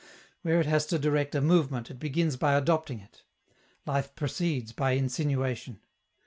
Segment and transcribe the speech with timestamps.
[0.41, 3.21] Where it has to direct a movement, it begins by adopting it.
[3.85, 5.79] Life proceeds by insinuation.